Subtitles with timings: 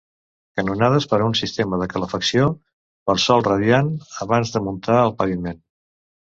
[0.59, 2.49] Canonades per a un sistema de calefacció
[3.11, 3.95] per sòl radiant,
[4.29, 5.65] abans de muntar el paviment.